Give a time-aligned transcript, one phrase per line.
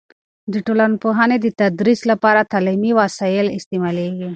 [0.53, 4.29] د ټولنپوهنې د تدریس لپاره تعلیمي وسایل استعمالیږي.